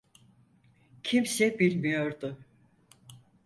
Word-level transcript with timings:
Kimse 1.03 1.59
bilmiyordu. 1.59 2.39